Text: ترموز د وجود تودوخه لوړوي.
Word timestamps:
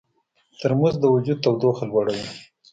ترموز 0.59 0.95
د 0.99 1.03
وجود 1.13 1.37
تودوخه 1.43 1.83
لوړوي. 1.89 2.27